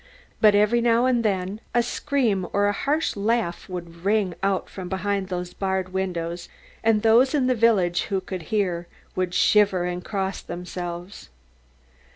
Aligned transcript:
But 0.39 0.55
every 0.55 0.81
now 0.81 1.05
and 1.05 1.23
then 1.23 1.61
a 1.75 1.83
scream 1.83 2.47
or 2.53 2.65
a 2.65 2.71
harsh 2.71 3.15
laugh 3.15 3.69
would 3.69 4.03
ring 4.03 4.33
out 4.41 4.67
from 4.67 4.89
behind 4.89 5.27
those 5.27 5.53
barred 5.53 5.93
windows, 5.93 6.49
and 6.83 7.03
those 7.03 7.35
in 7.35 7.45
the 7.45 7.53
village 7.53 8.05
who 8.05 8.19
could 8.19 8.41
hear, 8.49 8.87
would 9.15 9.35
shiver 9.35 9.83
and 9.85 10.03
cross 10.03 10.41
themselves. 10.41 11.29